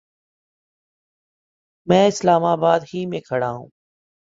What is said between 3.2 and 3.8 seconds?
کھڑا ہوں